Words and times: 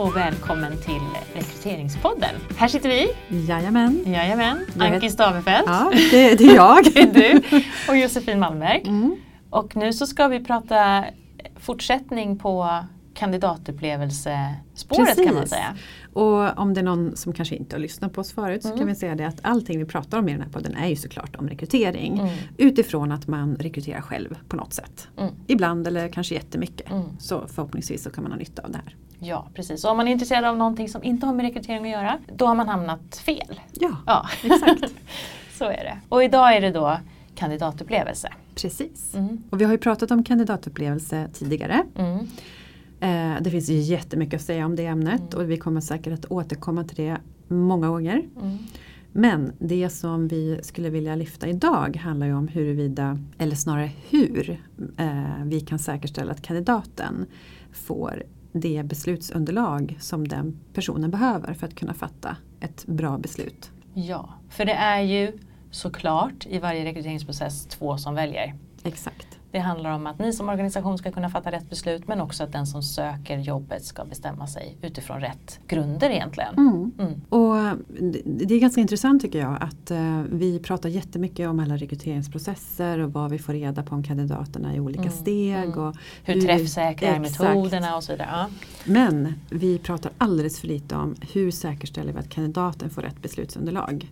och 0.00 0.16
välkommen 0.16 0.72
till 0.76 1.00
Rekryteringspodden. 1.34 2.34
Här 2.56 2.68
sitter 2.68 2.88
vi. 2.88 3.08
Jajamän. 3.46 4.02
Jajamän. 4.06 4.66
Anki 4.78 5.10
Stavefelt. 5.10 5.64
Ja, 5.66 5.92
det, 6.10 6.34
det 6.34 6.44
är 6.44 6.54
jag. 6.54 6.84
Det 6.94 7.00
är 7.00 7.12
du. 7.12 7.42
Och 7.88 7.96
Josefin 7.96 8.40
Malmberg. 8.40 8.82
Mm. 8.86 9.16
Och 9.50 9.76
nu 9.76 9.92
så 9.92 10.06
ska 10.06 10.28
vi 10.28 10.44
prata 10.44 11.04
fortsättning 11.56 12.38
på 12.38 12.84
kandidatupplevelespåret 13.14 15.16
kan 15.16 15.24
man 15.24 15.34
Precis. 15.34 15.50
säga. 15.50 15.76
Och 16.12 16.58
om 16.58 16.74
det 16.74 16.80
är 16.80 16.84
någon 16.84 17.16
som 17.16 17.32
kanske 17.32 17.56
inte 17.56 17.76
har 17.76 17.80
lyssnat 17.80 18.12
på 18.12 18.20
oss 18.20 18.32
förut 18.32 18.62
så 18.62 18.68
Mm. 18.68 18.78
kan 18.78 18.86
vi 18.88 18.94
säga 18.94 19.14
det 19.14 19.24
att 19.26 19.38
allting 19.42 19.78
vi 19.78 19.84
pratar 19.84 20.18
om 20.18 20.28
i 20.28 20.32
den 20.32 20.40
här 20.42 20.48
podden 20.50 20.76
är 20.76 20.88
ju 20.88 20.96
såklart 20.96 21.36
om 21.36 21.48
rekrytering. 21.48 22.18
Mm. 22.18 22.30
Utifrån 22.56 23.12
att 23.12 23.26
man 23.26 23.56
rekryterar 23.56 24.00
själv 24.00 24.38
på 24.48 24.56
något 24.56 24.72
sätt. 24.72 25.08
Mm. 25.18 25.32
Ibland 25.46 25.86
eller 25.86 26.08
kanske 26.08 26.34
jättemycket. 26.34 26.90
Mm. 26.90 27.02
Så 27.18 27.44
förhoppningsvis 27.48 28.02
så 28.02 28.10
kan 28.10 28.24
man 28.24 28.32
ha 28.32 28.38
nytta 28.38 28.62
av 28.62 28.70
det 28.70 28.78
här. 28.84 28.96
Ja, 29.22 29.48
precis. 29.54 29.84
Och 29.84 29.90
om 29.90 29.96
man 29.96 30.08
är 30.08 30.12
intresserad 30.12 30.44
av 30.44 30.56
någonting 30.56 30.88
som 30.88 31.04
inte 31.04 31.26
har 31.26 31.34
med 31.34 31.44
rekrytering 31.46 31.84
att 31.84 31.90
göra, 31.90 32.18
då 32.36 32.46
har 32.46 32.54
man 32.54 32.68
hamnat 32.68 33.16
fel. 33.16 33.60
Ja, 33.72 33.96
Ja, 34.06 34.26
exakt. 34.44 34.94
så 35.58 35.64
är 35.64 35.84
det. 35.84 35.98
Och 36.08 36.24
idag 36.24 36.56
är 36.56 36.60
det 36.60 36.70
då 36.70 36.96
kandidatupplevelse. 37.34 38.28
Precis. 38.54 39.14
Mm. 39.14 39.42
Och 39.50 39.60
vi 39.60 39.64
har 39.64 39.72
ju 39.72 39.78
pratat 39.78 40.10
om 40.10 40.24
kandidatupplevelse 40.24 41.28
tidigare. 41.32 41.82
Mm. 41.96 42.18
Eh, 43.00 43.42
det 43.42 43.50
finns 43.50 43.68
ju 43.70 43.74
jättemycket 43.78 44.34
att 44.40 44.46
säga 44.46 44.66
om 44.66 44.76
det 44.76 44.86
ämnet 44.86 45.34
Mm. 45.34 45.44
och 45.44 45.50
vi 45.50 45.56
kommer 45.56 45.80
säkert 45.80 46.12
att 46.12 46.24
återkomma 46.30 46.84
till 46.84 46.96
det 46.96 47.16
många 47.48 47.88
gånger. 47.88 48.22
Mm. 48.40 48.58
Men 49.12 49.52
det 49.58 49.90
som 49.90 50.28
vi 50.28 50.58
skulle 50.62 50.90
vilja 50.90 51.14
lyfta 51.14 51.46
idag 51.48 51.96
handlar 51.96 52.26
ju 52.26 52.34
om 52.34 52.48
huruvida, 52.48 53.18
eller 53.38 53.56
snarare 53.56 53.90
hur, 54.10 54.62
eh, 54.96 55.44
vi 55.44 55.60
kan 55.60 55.78
säkerställa 55.78 56.32
att 56.32 56.42
kandidaten 56.42 57.26
får 57.72 58.22
det 58.52 58.82
beslutsunderlag 58.86 59.96
som 60.00 60.28
den 60.28 60.60
personen 60.74 61.10
behöver 61.10 61.54
för 61.54 61.66
att 61.66 61.74
kunna 61.74 61.94
fatta 61.94 62.36
ett 62.60 62.86
bra 62.86 63.18
beslut. 63.18 63.70
Ja, 63.94 64.34
för 64.48 64.64
det 64.64 64.72
är 64.72 65.00
ju 65.00 65.38
såklart 65.70 66.46
i 66.46 66.58
varje 66.58 66.84
rekryteringsprocess 66.84 67.66
två 67.66 67.96
som 67.96 68.14
väljer. 68.14 68.54
Exakt. 68.82 69.29
Det 69.52 69.58
handlar 69.58 69.90
om 69.90 70.06
att 70.06 70.18
ni 70.18 70.32
som 70.32 70.48
organisation 70.48 70.98
ska 70.98 71.12
kunna 71.12 71.30
fatta 71.30 71.50
rätt 71.52 71.70
beslut 71.70 72.08
men 72.08 72.20
också 72.20 72.44
att 72.44 72.52
den 72.52 72.66
som 72.66 72.82
söker 72.82 73.38
jobbet 73.38 73.84
ska 73.84 74.04
bestämma 74.04 74.46
sig 74.46 74.76
utifrån 74.82 75.20
rätt 75.20 75.60
grunder 75.68 76.10
egentligen. 76.10 76.54
Mm. 76.56 76.92
Mm. 76.98 77.20
Och 77.28 77.78
det- 78.24 78.54
är 78.54 78.60
ganska 78.60 78.80
intressant 78.80 79.22
tycker 79.22 79.38
jag 79.40 79.56
att 79.60 79.90
eh, 79.90 80.22
vi 80.30 80.58
pratar 80.58 80.88
jättemycket 80.88 81.48
om 81.48 81.60
alla 81.60 81.76
rekryteringsprocesser 81.76 82.98
och 82.98 83.12
vad 83.12 83.30
vi 83.30 83.38
får 83.38 83.52
reda 83.52 83.82
på 83.82 83.94
om 83.94 84.02
kandidaterna 84.02 84.74
i 84.76 84.80
olika 84.80 85.00
Mm, 85.02 85.12
steg. 85.12 85.54
mm. 85.54 85.78
Och 85.78 85.96
Hur 86.24 86.34
vi- 86.34 86.40
träffsäkra 86.42 87.08
är 87.08 87.20
metoderna 87.20 87.96
och 87.96 88.04
så 88.04 88.12
vidare. 88.12 88.28
Ja. 88.32 88.46
Men 88.84 89.34
vi 89.50 89.78
pratar 89.78 90.12
alldeles 90.18 90.60
för 90.60 90.66
lite 90.68 90.96
om 90.96 91.14
hur 91.32 91.50
säkerställer 91.50 92.12
vi 92.12 92.18
att 92.18 92.28
kandidaten 92.28 92.90
får 92.90 93.02
rätt 93.02 93.22
beslutsunderlag. 93.22 94.10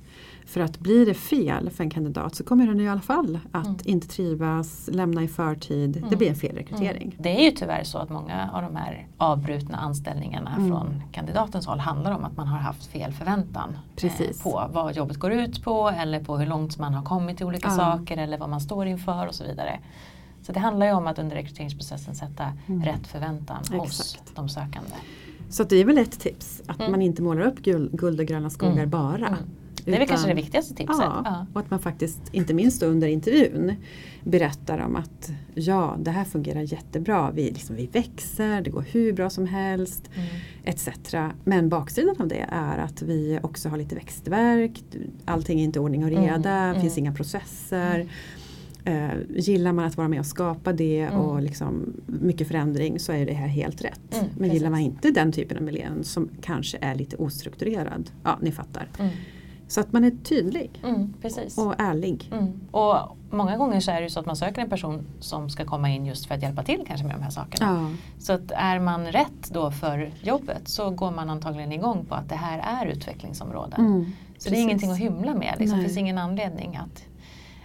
För 0.49 0.61
att 0.61 0.79
blir 0.79 1.07
det 1.07 1.15
fel 1.15 1.71
för 1.71 1.85
en 1.85 1.91
kandidat 1.91 2.35
så 2.35 2.45
kommer 2.45 2.67
den 2.67 2.81
i 2.81 2.89
alla 2.89 3.01
fall 3.01 3.39
att 3.53 3.67
Mm. 3.67 3.79
inte 3.85 4.09
trivas, 4.09 4.89
lämna 4.93 5.23
i 5.23 5.29
förtid. 5.29 5.91
Det 5.91 5.99
Mm. 5.99 6.19
blir 6.19 6.29
en 6.29 6.35
felrekrytering. 6.37 7.03
Mm. 7.03 7.17
Det 7.19 7.41
är 7.41 7.45
ju 7.45 7.51
tyvärr 7.51 7.85
så 7.85 7.99
att 7.99 8.11
många 8.11 8.51
av 8.53 8.63
de 8.63 8.77
här 8.77 9.07
avbrutna 9.19 9.77
anställningarna 9.79 10.55
Mm. 10.57 10.69
från 10.69 11.03
kandidatens 11.13 11.67
håll 11.67 11.79
handlar 11.79 12.13
om 12.13 12.25
att 12.25 12.37
man 12.37 12.47
har 12.47 12.59
haft 12.59 12.87
fel 12.87 13.13
förväntan 13.13 13.71
eh, 13.73 13.79
Precis. 13.97 14.43
på 14.43 14.71
vad 14.73 14.97
jobbet 14.97 15.17
går 15.17 15.33
ut 15.33 15.65
på 15.65 15.89
eller 15.89 16.25
på 16.25 16.39
hur 16.39 16.47
långt 16.47 16.79
man 16.79 16.95
har 16.95 17.03
kommit 17.05 17.41
i 17.41 17.45
olika 17.45 17.71
saker 17.71 18.17
eller 18.17 18.39
vad 18.39 18.49
man 18.49 18.61
står 18.61 18.87
inför 18.87 19.27
och 19.27 19.35
så 19.35 19.45
vidare. 19.45 19.79
Så 20.43 20.53
det 20.53 20.61
handlar 20.61 20.87
ju 20.87 20.93
om 20.93 21.07
att 21.07 21.19
under 21.19 21.37
rekryteringsprocessen 21.37 22.15
sätta 22.15 22.53
Mm. 22.67 22.83
rätt 22.85 23.07
förväntan 23.07 23.57
hos 23.73 24.01
Exakt. 24.01 24.37
de 24.37 24.49
sökande. 24.49 24.91
Så 25.51 25.65
det 25.65 25.77
är 25.77 25.85
väl 25.85 25.99
ett 25.99 26.21
tips 26.21 26.63
att 26.67 26.79
Mm. 26.81 26.91
man 26.91 27.03
inte 27.03 27.23
målar 27.23 27.43
upp 27.43 27.59
guld, 27.59 27.93
guld 27.93 28.21
och 28.21 28.27
gröna 28.27 28.51
skogar 28.51 28.87
bara. 28.87 29.37
Mm. 29.81 29.85
Det 29.85 29.91
är 29.91 29.93
väl 29.93 30.03
Utan- 30.03 30.07
kanske 30.17 30.29
det 30.29 30.35
viktigaste 30.35 30.75
tipset. 30.75 30.97
Ja, 31.01 31.23
Ja. 31.25 31.47
och 31.55 31.61
att 31.61 31.71
man 31.71 31.81
faktiskt, 31.81 32.21
inte 32.33 32.55
minst 32.55 32.83
under 32.83 33.09
intervjun, 33.09 33.75
berättar 34.25 34.79
om 34.79 34.97
att 34.97 35.31
ja, 35.55 35.97
det 36.01 36.11
här 36.11 36.25
fungerar 36.25 36.61
jättebra. 36.61 37.31
Vi, 37.31 37.43
liksom, 37.51 37.77
vi 37.77 37.87
växer, 37.87 38.61
det 38.63 38.71
går 38.71 38.85
hur 38.93 39.13
bra 39.13 39.31
som 39.31 39.47
helst. 39.47 40.11
Mm. 40.15 40.29
etc. 40.65 40.89
Men 41.45 41.69
baksidan 41.69 42.17
av 42.19 42.29
det 42.29 42.47
är 42.49 42.79
att 42.79 43.03
vi 43.03 43.39
också 43.43 43.69
har 43.69 43.77
lite 43.77 43.95
växtverk, 43.95 44.83
allting 45.25 45.61
är 45.61 45.65
inte 45.65 45.81
ordning 45.81 46.05
och 46.05 46.11
reda, 46.11 46.51
Mm, 46.53 46.75
det 46.75 46.81
finns 46.81 46.97
mm. 46.97 47.05
inga 47.05 47.13
processer. 47.15 48.09
Eh, 48.85 49.09
gillar 49.37 49.73
man 49.73 49.85
att 49.85 49.97
vara 49.97 50.09
med 50.09 50.21
och 50.21 50.27
skapa 50.27 50.73
det 50.73 51.01
Mm. 51.01 51.21
och 51.21 51.43
liksom 51.43 51.93
mycket 52.07 52.49
förändring 52.49 52.99
så 52.99 53.13
är 53.13 53.27
det 53.27 53.33
här 53.33 53.47
helt 53.47 53.85
rätt. 53.85 54.15
Mm, 54.15 54.27
Men 54.39 54.51
gillar 54.53 54.71
man 54.71 54.81
inte 54.81 55.11
den 55.11 55.33
typen 55.33 55.57
av 55.57 55.63
miljö 55.63 55.89
som 56.03 56.29
kanske 56.43 56.79
är 56.81 56.95
lite 56.95 57.17
ostrukturerad, 57.17 58.11
ja 58.25 58.39
ni 58.43 58.53
fattar. 58.53 58.89
Mm. 58.99 59.11
Så 59.69 59.81
att 59.81 59.93
man 59.93 60.05
är 60.05 60.11
tydlig 60.11 60.81
Mm. 60.85 61.15
Precis. 61.23 61.59
och 61.59 61.75
ärlig. 61.79 62.29
Mm. 62.33 62.61
Och 62.71 63.17
många 63.31 63.57
gånger 63.57 63.81
så 63.81 63.91
är 63.91 63.95
det 63.97 64.03
ju 64.03 64.11
så 64.11 64.21
att 64.21 64.27
man 64.27 64.37
söker 64.37 64.63
en 64.63 64.69
person 64.71 65.07
som 65.21 65.51
ska 65.51 65.65
komma 65.65 65.91
in 65.91 66.07
just 66.07 66.27
för 66.27 66.35
att 66.35 66.43
hjälpa 66.43 66.63
till 66.63 66.85
kanske 66.87 67.07
med 67.07 67.17
de 67.17 67.23
här 67.23 67.31
sakerna. 67.31 67.67
Ja, 67.91 67.97
Så 68.19 68.33
att 68.33 68.51
är 68.51 68.79
man 68.81 69.07
rätt 69.07 69.51
då 69.51 69.71
för 69.71 70.13
jobbet 70.23 70.69
så 70.69 70.91
går 70.91 71.11
man 71.11 71.31
antagligen 71.31 71.73
igång 71.73 72.05
på 72.05 72.15
att 72.15 72.29
det 72.29 72.35
här 72.35 72.83
är 72.83 72.87
utvecklingsområden. 72.87 73.81
mm, 73.81 74.05
så 74.39 74.49
det 74.49 74.49
är 74.49 74.51
precis. 74.51 74.59
ingenting 74.65 74.91
att 74.91 74.99
hymla 74.99 75.35
med. 75.35 75.55
Liksom. 75.59 75.79
Det 75.79 75.85
finns 75.85 75.99
ingen 75.99 76.19
anledning 76.19 76.77
att, 76.77 77.05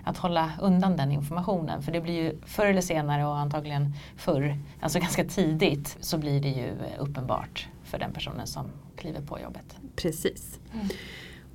att 0.03 0.17
hålla 0.17 0.51
undan 0.61 0.97
den 0.97 1.11
informationen. 1.11 1.81
För 1.83 1.91
det 1.91 2.01
blir 2.01 2.13
ju 2.23 2.37
förr 2.45 2.65
eller 2.65 2.81
senare 2.81 3.25
och 3.25 3.37
antagligen 3.37 3.93
förr, 4.17 4.57
alltså 4.81 4.99
ganska 4.99 5.23
tidigt, 5.25 5.97
så 5.99 6.17
blir 6.17 6.41
det 6.41 6.49
ju 6.49 6.73
uppenbart 6.99 7.67
för 7.83 7.99
den 7.99 8.13
personen 8.13 8.47
som 8.47 8.65
kliver 8.97 9.21
på 9.21 9.39
jobbet. 9.39 9.77
Precis. 9.95 10.59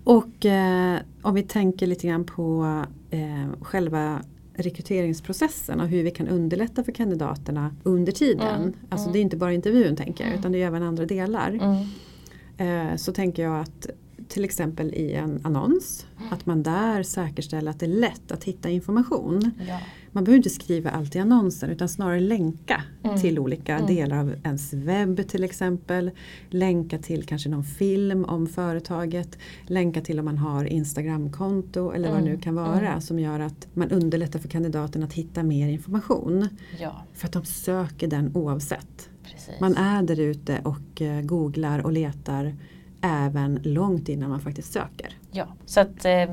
Och 0.05 0.47
eh, 0.47 0.99
om 1.23 1.35
vi 1.35 1.43
tänker 1.43 1.87
lite 1.87 2.07
grann 2.07 2.25
på 2.25 2.65
eh, 3.11 3.47
själva 3.63 4.23
rekryteringsprocessen 4.55 5.81
och 5.81 5.89
hur 5.89 6.03
vi 6.03 6.11
kan 6.11 6.29
underlätta 6.29 6.85
för 6.85 6.93
kandidaterna 6.93 7.75
under 7.83 8.13
tiden. 8.13 8.63
Mm, 8.63 8.73
Alltså 8.89 9.05
mm. 9.07 9.13
det 9.13 9.19
är 9.19 9.21
inte 9.21 9.37
bara 9.37 9.53
intervjun 9.53 9.97
tänker 9.97 10.25
jag 10.25 10.29
Mm. 10.29 10.41
utan 10.41 10.53
det 10.53 10.63
är 10.63 10.67
även 10.67 10.83
andra 10.83 11.07
delar. 11.07 11.51
Mm. 11.51 12.91
Eh, 12.91 12.97
så 12.97 13.13
tänker 13.13 13.43
jag 13.43 13.61
att 13.61 13.87
till 14.29 14.45
exempel 14.45 14.95
i 14.95 15.13
en 15.13 15.41
annons 15.45 16.07
att 16.31 16.47
man 16.47 16.63
där 16.63 17.03
säkerställer 17.03 17.71
att 17.71 17.81
det 17.81 17.87
är 17.87 18.01
lätt 18.01 18.33
att 18.33 18.45
hitta 18.45 18.71
information. 18.71 19.51
Ja. 19.69 19.81
Man 20.13 20.25
behöver 20.25 20.37
inte 20.37 20.51
skriva 20.51 20.91
allt 20.91 21.17
i 21.17 21.19
annonsen 21.19 21.71
utan 21.71 21.89
snarare 21.89 22.21
länka 22.21 22.83
Mm. 23.05 23.21
till 23.21 23.39
olika 23.39 23.75
Mm. 23.77 23.87
delar 23.95 24.17
av 24.19 24.35
ens 24.45 24.73
webb 24.73 25.29
till 25.29 25.45
exempel. 25.45 26.11
Länka 26.51 26.99
till 26.99 27.23
kanske 27.27 27.49
någon 27.49 27.65
film 27.65 28.25
om 28.25 28.47
företaget. 28.47 29.39
Länka 29.67 30.01
till 30.01 30.19
om 30.19 30.25
man 30.25 30.39
har 30.39 30.65
Instagramkonto 30.65 31.91
eller 31.93 32.09
vad 32.09 32.19
det 32.19 32.25
nu 32.25 32.31
Mm. 32.31 32.41
kan 32.43 32.55
vara 32.55 32.89
Mm. 32.89 33.01
som 33.01 33.19
gör 33.19 33.41
att 33.41 33.67
man 33.75 33.91
underlättar 33.91 34.39
för 34.39 34.49
kandidaten 34.49 35.03
att 35.03 35.13
hitta 35.13 35.43
mer 35.43 35.69
information. 35.69 36.49
ja, 36.81 37.05
För 37.15 37.27
att 37.27 37.33
de 37.33 37.45
söker 37.45 38.07
den 38.09 38.31
oavsett. 38.37 39.09
precis. 39.25 39.61
Man 39.61 39.75
är 39.77 40.03
där 40.03 40.21
ute 40.21 40.61
och 40.65 41.03
eh, 41.03 41.21
googlar 41.23 41.79
och 41.79 41.93
letar 41.93 42.55
även 43.01 43.61
långt 43.63 44.09
innan 44.09 44.31
man 44.31 44.41
faktiskt 44.41 44.73
söker. 44.73 45.17
Ja, 45.31 45.47
så 45.67 45.81
att 45.81 46.05
eh, 46.05 46.25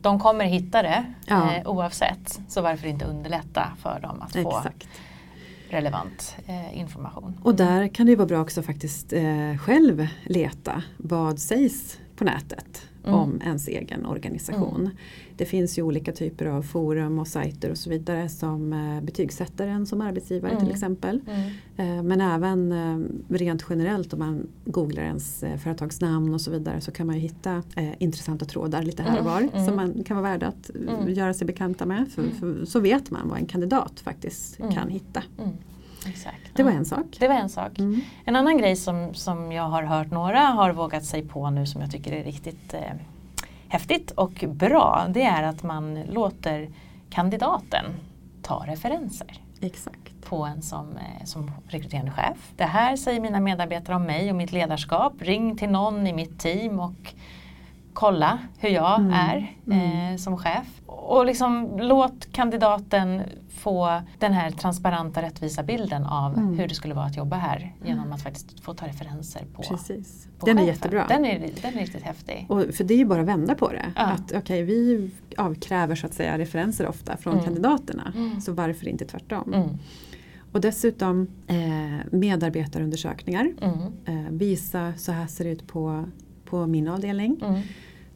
de 0.00 0.20
kommer 0.20 0.44
hitta 0.44 0.82
det 0.82 1.04
Ja. 1.26 1.54
eh, 1.54 1.68
oavsett. 1.68 2.40
Så 2.48 2.62
varför 2.62 2.88
inte 2.88 3.04
underlätta 3.04 3.72
för 3.82 4.00
dem 4.00 4.22
att 4.22 4.32
få 4.32 4.58
Exakt. 4.58 4.88
relevant 5.70 6.36
eh, 6.46 6.78
information. 6.78 7.40
Och 7.42 7.54
där 7.54 7.88
kan 7.88 8.06
det 8.06 8.10
ju 8.10 8.16
vara 8.16 8.26
bra 8.28 8.40
också 8.40 8.62
faktiskt 8.62 9.12
eh, 9.12 9.56
själv 9.60 10.06
leta 10.24 10.82
vad 10.96 11.38
sägs 11.38 11.98
på 12.16 12.24
nätet 12.24 12.82
Mm. 13.06 13.18
om 13.20 13.40
ens 13.44 13.68
egen 13.68 14.06
organisation. 14.06 14.90
Det 15.36 15.44
finns 15.44 15.78
ju 15.78 15.82
olika 15.82 16.12
typer 16.12 16.46
av 16.46 16.62
forum 16.62 17.18
och 17.18 17.28
sajter 17.28 17.70
och 17.70 17.78
så 17.78 17.90
vidare 17.90 18.28
som 18.28 18.72
eh, 18.72 19.00
betygsätter 19.04 19.66
en 19.66 19.86
som 19.86 20.00
arbetsgivare 20.00 20.52
Mm. 20.52 20.64
till 20.64 20.72
exempel. 20.74 21.20
Mm. 21.26 21.98
Eh, 21.98 22.02
men 22.02 22.20
även 22.20 22.72
eh, 22.72 22.98
rent 23.34 23.64
generellt 23.70 24.12
om 24.12 24.18
man 24.18 24.46
googlar 24.64 25.02
ens 25.02 25.44
företagsnamn 25.62 26.34
och 26.34 26.40
så 26.40 26.50
vidare 26.50 26.80
så 26.80 26.90
kan 26.92 27.06
man 27.06 27.16
ju 27.16 27.20
hitta 27.22 27.62
intressanta 27.98 28.44
trådar 28.44 28.82
lite 28.82 29.02
här 29.02 29.18
och 29.18 29.24
var 29.24 29.38
Mm, 29.40 29.50
mm. 29.54 29.66
som 29.66 29.76
man 29.76 30.04
kan 30.04 30.16
vara 30.16 30.30
värda 30.30 30.46
att 30.46 30.70
Mm. 30.70 31.14
göra 31.14 31.34
sig 31.34 31.46
bekanta 31.46 31.86
med. 31.86 32.08
För, 32.14 32.22
Mm. 32.22 32.34
för, 32.34 32.64
så 32.64 32.80
vet 32.80 33.10
man 33.10 33.28
vad 33.28 33.38
en 33.38 33.46
kandidat 33.46 34.00
faktiskt 34.00 34.60
Mm. 34.60 34.72
kan 34.72 34.88
hitta. 34.90 35.22
Exakt. 36.08 36.36
Det 36.54 36.62
var 36.62 36.70
en 36.70 36.84
sak. 36.84 37.06
Det 37.18 37.28
var 37.28 37.34
en 37.34 37.48
sak. 37.48 37.78
Mm. 37.78 38.00
En 38.24 38.36
annan 38.36 38.58
grej 38.58 38.76
som, 38.76 39.14
som 39.14 39.52
jag 39.52 39.62
har 39.62 39.82
hört 39.82 40.10
några 40.10 40.40
har 40.40 40.72
vågat 40.72 41.04
sig 41.04 41.22
på 41.28 41.50
nu 41.50 41.66
som 41.66 41.80
jag 41.80 41.90
tycker 41.90 42.12
är 42.12 42.24
riktigt 42.24 42.74
eh, 42.74 42.80
häftigt 43.68 44.10
och 44.10 44.44
bra 44.48 45.06
det 45.08 45.22
är 45.22 45.42
att 45.42 45.62
man 45.62 46.02
låter 46.02 46.68
kandidaten 47.10 47.84
ta 48.42 48.64
referenser 48.66 49.42
Exakt. 49.60 50.22
på 50.28 50.44
en 50.44 50.62
som, 50.62 50.96
eh, 50.96 51.24
som 51.24 51.50
rekryterande 51.68 52.10
chef. 52.12 52.52
Det 52.56 52.64
här 52.64 52.96
säger 52.96 53.20
mina 53.20 53.40
medarbetare 53.40 53.96
om 53.96 54.02
mig 54.02 54.30
och 54.30 54.36
mitt 54.36 54.52
ledarskap. 54.52 55.12
Ring 55.18 55.56
till 55.56 55.68
någon 55.68 56.06
i 56.06 56.12
mitt 56.12 56.38
team 56.38 56.80
och 56.80 57.14
kolla 57.92 58.38
hur 58.58 58.68
jag 58.68 59.00
Mm, 59.00 59.12
är 59.12 59.54
mm. 59.66 60.12
eh, 60.12 60.16
som 60.16 60.36
chef. 60.38 60.66
Och 61.08 61.26
liksom 61.26 61.78
låt 61.80 62.32
kandidaten 62.32 63.22
få 63.48 64.02
den 64.18 64.32
här 64.32 64.50
transparenta 64.50 65.22
rättvisa 65.22 65.62
bilden 65.62 66.04
av 66.04 66.32
Mm. 66.38 66.58
hur 66.58 66.68
det 66.68 66.74
skulle 66.74 66.94
vara 66.94 67.04
att 67.04 67.16
jobba 67.16 67.36
här 67.36 67.74
genom 67.84 68.12
att 68.12 68.22
faktiskt 68.22 68.60
få 68.60 68.74
ta 68.74 68.86
referenser 68.86 69.44
på, 69.54 69.62
Precis. 69.62 70.28
på 70.38 70.46
Den 70.46 70.58
är 70.58 70.62
chefen. 70.62 70.74
jättebra. 70.74 71.06
Den 71.08 71.24
är, 71.24 71.38
den 71.62 71.74
är 71.74 71.80
riktigt 71.80 72.02
häftig. 72.02 72.46
Och 72.48 72.62
för 72.74 72.84
det 72.84 72.94
är 72.94 72.98
ju 72.98 73.04
bara 73.04 73.20
att 73.20 73.26
vända 73.28 73.54
på 73.54 73.72
det. 73.72 73.92
Ja. 73.96 74.02
Att 74.02 74.32
okej, 74.36 74.62
vi 74.62 75.10
avkräver 75.36 75.94
så 75.94 76.06
att 76.06 76.14
säga 76.14 76.38
referenser 76.38 76.86
ofta 76.88 77.16
från 77.16 77.32
Mm. 77.32 77.44
kandidaterna. 77.44 78.12
Mm. 78.16 78.40
Så 78.40 78.52
varför 78.52 78.88
inte 78.88 79.04
tvärtom? 79.04 79.54
Mm. 79.54 79.68
Och 80.52 80.60
dessutom 80.60 81.26
eh, 81.46 81.56
medarbetarundersökningar. 82.12 83.52
Mm. 83.62 83.76
Eh, 84.26 84.30
visa 84.30 84.92
så 84.96 85.12
här 85.12 85.26
ser 85.26 85.44
det 85.44 85.50
ut 85.50 85.66
på, 85.66 86.04
på 86.44 86.66
min 86.66 86.88
avdelning. 86.88 87.40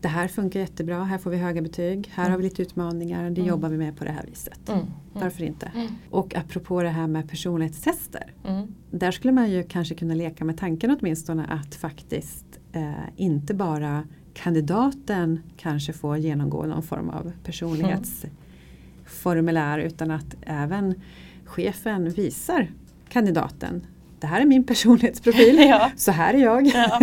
Mm. 0.01 0.13
Det 0.13 0.19
här 0.21 0.29
funkar 0.29 0.61
jättebra, 0.61 1.05
här 1.05 1.19
får 1.19 1.31
vi 1.31 1.37
höga 1.37 1.63
betyg. 1.63 2.11
Här 2.15 2.23
Mm. 2.25 2.33
har 2.33 2.39
vi 2.39 2.45
lite 2.45 2.63
utmaningar, 2.63 3.23
det 3.23 3.27
Mm. 3.41 3.47
jobbar 3.47 3.69
vi 3.69 3.79
med 3.79 3.97
på 3.97 4.05
det 4.05 4.11
här 4.13 4.25
viset. 4.31 4.69
Mm. 4.69 4.81
Mm. 4.81 4.93
Varför 5.13 5.43
inte? 5.45 5.67
Mm. 5.75 5.87
Och 6.11 6.35
apropå 6.37 6.83
det 6.83 6.89
här 6.89 7.07
med 7.07 7.29
personlighetstester. 7.31 8.33
Mm. 8.49 8.75
Där 8.91 9.11
skulle 9.11 9.33
man 9.33 9.51
ju 9.51 9.63
kanske 9.63 9.95
kunna 9.95 10.15
leka 10.15 10.45
med 10.45 10.59
tanken 10.59 10.97
åtminstone 11.01 11.45
att 11.45 11.75
faktiskt 11.75 12.45
eh, 12.73 12.93
inte 13.17 13.55
bara 13.55 14.03
kandidaten 14.35 15.41
kanske 15.57 15.93
får 15.93 16.17
genomgå 16.17 16.63
någon 16.67 16.83
form 16.83 17.09
av 17.11 17.33
personlighetsformulär 17.45 19.79
utan 19.79 20.11
att 20.11 20.37
även 20.43 20.95
chefen 21.45 22.11
visar 22.11 22.71
kandidaten. 23.09 23.87
Det 24.21 24.27
här 24.27 24.41
är 24.41 24.47
min 24.47 24.65
personlighetsprofil, 24.65 25.57
Ja. 25.69 25.91
så 25.97 26.13
här 26.13 26.35
är 26.35 26.39
jag. 26.39 26.67
ja. 26.67 27.01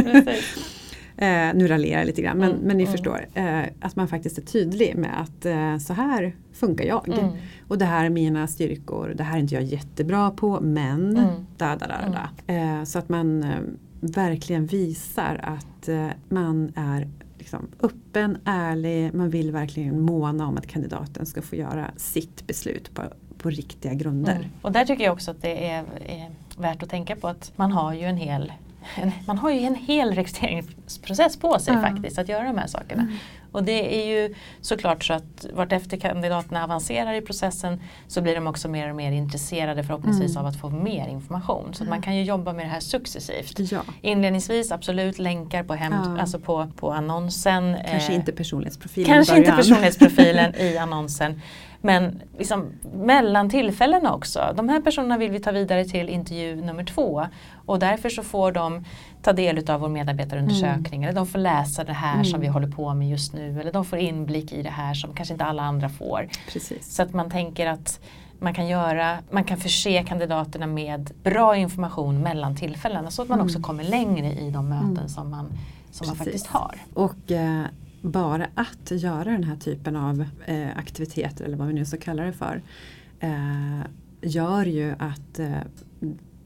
Eh, 1.17 1.53
nu 1.53 1.67
raljerar 1.67 1.99
jag 1.99 2.05
lite 2.07 2.21
grann 2.21 2.37
men, 2.37 2.51
Mm, 2.51 2.61
men 2.63 2.77
ni 2.77 2.83
mm. 2.83 2.91
förstår. 2.91 3.25
Eh, 3.33 3.61
att 3.81 3.95
man 3.95 4.07
faktiskt 4.07 4.37
är 4.37 4.41
tydlig 4.41 4.95
med 4.97 5.21
att 5.21 5.45
eh, 5.45 5.77
så 5.77 5.93
här 5.93 6.35
funkar 6.53 6.85
jag. 6.85 7.07
Mm. 7.09 7.31
Och 7.67 7.77
det 7.77 7.85
här 7.85 8.05
är 8.05 8.09
mina 8.09 8.47
styrkor. 8.47 9.13
Det 9.17 9.23
här 9.23 9.35
är 9.37 9.39
inte 9.41 9.55
jag 9.55 9.63
jättebra 9.63 10.31
på 10.31 10.59
men 10.61 11.17
Mm. 11.17 11.29
da, 11.57 11.75
da, 11.75 11.87
da, 11.87 12.09
da. 12.47 12.53
Eh, 12.53 12.83
Så 12.83 12.99
att 12.99 13.09
man 13.09 13.43
eh, 13.43 13.59
verkligen 13.99 14.65
visar 14.65 15.39
att 15.43 15.87
eh, 15.89 16.07
man 16.29 16.71
är 16.75 17.07
liksom 17.37 17.67
öppen, 17.81 18.37
ärlig. 18.45 19.13
Man 19.13 19.29
vill 19.29 19.51
verkligen 19.51 20.01
måna 20.01 20.47
om 20.47 20.57
att 20.57 20.67
kandidaten 20.67 21.25
ska 21.25 21.41
få 21.41 21.55
göra 21.55 21.91
sitt 21.97 22.47
beslut 22.47 22.93
på, 22.93 23.01
på 23.37 23.49
riktiga 23.49 23.93
grunder. 23.93 24.35
Mm. 24.35 24.47
Och 24.61 24.71
där 24.71 24.85
tycker 24.85 25.03
jag 25.03 25.13
också 25.13 25.31
att 25.31 25.41
det 25.41 25.67
är, 25.69 25.83
är 26.05 26.29
värt 26.57 26.83
att 26.83 26.89
tänka 26.89 27.15
på 27.15 27.27
att 27.27 27.51
man 27.55 27.71
har 27.71 27.93
ju 27.93 28.01
en 28.03 28.17
hel 28.17 28.51
en, 29.01 29.11
man 29.25 29.37
har 29.37 29.51
ju 29.51 29.59
en 29.59 29.75
hel 29.75 30.11
rekryteringsprocess 30.15 31.37
på 31.39 31.59
sig 31.59 31.73
Ja. 31.73 31.81
faktiskt 31.81 32.17
att 32.19 32.29
göra 32.29 32.43
de 32.43 32.57
här 32.57 32.67
sakerna. 32.67 33.01
Mm. 33.01 33.13
Och 33.57 33.63
det 33.63 34.01
är 34.01 34.07
ju 34.07 34.35
såklart 34.61 35.03
så 35.03 35.13
att 35.13 35.45
vartefter 35.53 35.97
kandidaterna 35.97 36.63
avancerar 36.63 37.13
i 37.13 37.21
processen 37.21 37.81
så 38.07 38.21
blir 38.21 38.35
de 38.35 38.47
också 38.47 38.67
mer 38.69 38.89
och 38.89 38.95
mer 38.95 39.11
intresserade 39.11 39.83
förhoppningsvis 39.83 40.31
Mm. 40.31 40.41
av 40.45 40.49
att 40.49 40.59
få 40.61 40.69
mer 40.69 41.07
information. 41.07 41.73
Så 41.73 41.83
att 41.83 41.89
man 41.89 42.01
kan 42.01 42.15
ju 42.15 42.23
jobba 42.23 42.53
med 42.53 42.65
det 42.65 42.69
här 42.69 42.79
successivt. 42.79 43.71
Ja, 43.71 43.81
Inledningsvis 44.01 44.71
absolut 44.71 45.19
länkar 45.19 45.63
på, 45.63 45.73
hem, 45.73 45.93
Ja. 45.93 46.21
alltså 46.21 46.39
på, 46.39 46.67
på 46.75 46.91
annonsen. 46.91 47.77
kanske 47.91 48.11
eh, 48.11 48.15
inte 48.15 48.31
personlighetsprofilen 48.31 49.13
Kanske 49.13 49.37
inte 49.37 49.51
personlighetsprofilen 49.51 50.55
i 50.59 50.77
annonsen. 50.77 51.41
Men 51.81 52.21
liksom 52.37 52.65
mellan 52.93 53.49
tillfällena 53.49 54.13
också. 54.13 54.53
De 54.55 54.69
här 54.69 54.81
personerna 54.81 55.17
vill 55.17 55.31
vi 55.31 55.39
ta 55.39 55.51
vidare 55.51 55.85
till 55.85 56.09
intervju 56.09 56.55
nummer 56.55 56.83
två. 56.83 57.27
Och 57.65 57.79
därför 57.79 58.09
så 58.09 58.23
får 58.23 58.51
de 58.51 58.85
ta 59.27 59.33
del 59.33 59.69
av 59.69 59.79
vår 59.81 59.89
medarbetarundersökning. 59.89 61.03
Eller 61.03 61.13
de 61.13 61.27
får 61.27 61.39
läsa 61.39 61.83
det 61.83 61.93
här 61.93 62.13
Mm. 62.13 62.25
som 62.25 62.39
vi 62.41 62.47
håller 62.47 62.67
på 62.71 62.93
med 62.93 63.09
just 63.09 63.33
nu. 63.33 63.59
Eller 63.61 63.71
de 63.71 63.85
får 63.85 63.99
inblick 63.99 64.53
i 64.53 64.61
det 64.63 64.69
här 64.69 64.93
som 64.93 65.13
kanske 65.13 65.33
inte 65.33 65.45
alla 65.45 65.63
andra 65.63 65.89
får. 65.89 66.27
Precis. 66.53 66.95
Så 66.95 67.03
att 67.03 67.13
man 67.13 67.29
tänker 67.29 67.67
att 67.67 67.99
man 68.39 68.53
kan, 68.53 68.67
göra, 68.67 69.17
man 69.31 69.43
kan 69.43 69.57
förse 69.57 70.03
kandidaterna 70.03 70.67
med 70.67 71.11
bra 71.23 71.55
information 71.57 72.19
mellan 72.21 72.55
tillfällena. 72.55 73.11
Så 73.11 73.21
att 73.21 73.29
man 73.29 73.37
Mm. 73.39 73.45
också 73.45 73.59
kommer 73.61 73.83
längre 73.83 74.31
i 74.33 74.49
de 74.51 74.69
möten 74.69 74.97
Mm. 74.97 75.07
som 75.09 75.29
man, 75.29 75.47
som 75.91 76.07
man 76.07 76.15
faktiskt 76.15 76.47
har. 76.47 76.75
Och 76.93 77.31
eh, 77.31 77.63
bara 78.01 78.47
att 78.55 78.91
göra 78.91 79.23
den 79.31 79.43
här 79.43 79.55
typen 79.55 79.95
av 79.95 80.25
eh, 80.45 80.67
aktiviteter 80.77 81.45
eller 81.45 81.57
vad 81.57 81.67
vi 81.67 81.73
nu 81.73 81.85
ska 81.85 81.97
kalla 81.97 82.23
det 82.23 82.33
för 82.33 82.61
eh, 83.19 83.79
gör 84.21 84.65
ju 84.65 84.95
att 84.99 85.39
eh, 85.39 85.47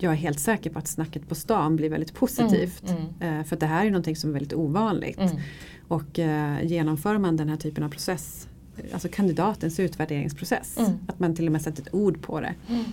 jag 0.03 0.11
är 0.13 0.17
helt 0.17 0.39
säker 0.39 0.69
på 0.69 0.79
att 0.79 0.87
snacket 0.87 1.29
på 1.29 1.35
stan 1.35 1.75
blir 1.75 1.89
väldigt 1.89 2.13
positivt. 2.13 2.83
Mm, 2.89 3.37
Eh, 3.39 3.43
för 3.45 3.55
det 3.55 3.65
här 3.65 3.85
är 3.85 3.89
någonting 3.89 4.15
som 4.15 4.29
är 4.29 4.33
väldigt 4.33 4.53
ovanligt. 4.53 5.17
Mm. 5.19 5.37
Och 5.87 6.19
eh, 6.19 6.63
genomför 6.65 7.17
man 7.17 7.37
den 7.37 7.49
här 7.49 7.57
typen 7.57 7.83
av 7.83 7.89
process, 7.89 8.47
alltså 8.93 9.07
kandidatens 9.11 9.79
utvärderingsprocess, 9.79 10.77
Mm. 10.79 10.91
att 11.07 11.19
man 11.19 11.35
till 11.35 11.45
och 11.45 11.51
med 11.51 11.61
sätter 11.61 11.81
ett 11.81 11.93
ord 11.93 12.21
på 12.21 12.41
det, 12.41 12.53
Mm. 12.69 12.83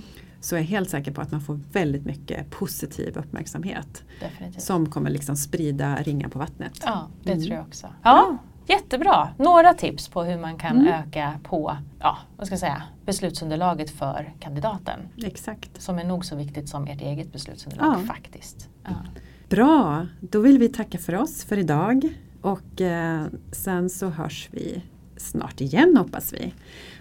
så 0.40 0.56
är 0.56 0.60
jag 0.60 0.66
helt 0.66 0.90
säker 0.90 1.12
på 1.12 1.20
att 1.20 1.30
man 1.32 1.40
får 1.40 1.60
väldigt 1.72 2.04
mycket 2.04 2.50
positiv 2.50 3.16
uppmärksamhet 3.18 4.02
Definitivt. 4.20 4.62
som 4.62 4.90
kommer 4.90 5.10
liksom 5.10 5.36
sprida 5.36 5.96
ringar 6.02 6.28
på 6.28 6.38
vattnet. 6.38 6.72
Ja, 6.84 7.08
det 7.24 7.32
Mm. 7.32 7.44
tror 7.44 7.56
jag 7.56 7.66
också. 7.66 7.86
Ja, 8.02 8.38
jättebra. 8.68 9.28
Några 9.38 9.74
tips 9.74 10.08
på 10.08 10.22
hur 10.22 10.38
man 10.38 10.56
kan 10.58 10.76
Mm. 10.76 10.86
öka 10.88 11.32
på 11.42 11.76
ja, 12.00 12.18
vad 12.36 12.46
ska 12.46 12.52
jag 12.52 12.60
säga, 12.60 12.82
beslutsunderlaget 13.06 13.90
för 13.90 14.32
kandidaten. 14.40 15.00
Exakt. 15.24 15.82
Som 15.82 15.98
är 15.98 16.04
nog 16.04 16.24
så 16.24 16.36
viktigt 16.36 16.68
som 16.68 16.86
ert 16.86 17.00
eget 17.00 17.32
beslutsunderlag 17.32 17.94
Ja. 18.02 18.06
faktiskt. 18.14 18.68
Ja. 18.84 18.90
Bra, 19.48 20.06
då 20.20 20.40
vill 20.40 20.58
vi 20.58 20.68
tacka 20.68 20.98
för 20.98 21.14
oss 21.14 21.44
för 21.44 21.58
idag 21.58 22.08
och 22.40 22.80
eh, 22.80 23.22
sen 23.52 23.90
så 23.90 24.08
hörs 24.08 24.48
vi 24.52 24.82
snart 25.16 25.60
igen 25.60 25.96
hoppas 25.96 26.32
vi. 26.32 26.54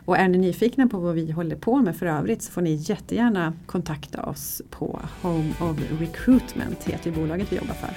Och 0.06 0.18
är 0.18 0.28
ni 0.28 0.38
nyfikna 0.38 0.88
på 0.88 0.98
vad 1.00 1.16
vi 1.16 1.32
håller 1.32 1.56
på 1.56 1.76
med 1.82 1.96
för 1.96 2.06
övrigt 2.06 2.42
så 2.42 2.52
får 2.52 2.62
ni 2.62 2.74
jättegärna 2.74 3.54
kontakta 3.66 4.24
oss 4.24 4.62
på 4.70 5.00
Home 5.22 5.54
of 5.62 5.78
Recruitment 6.00 6.84
heter 6.84 7.12
bolaget 7.12 7.52
vi 7.52 7.56
jobbar 7.56 7.74
för. 7.74 7.94